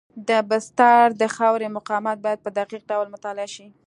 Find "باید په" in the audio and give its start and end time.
2.25-2.49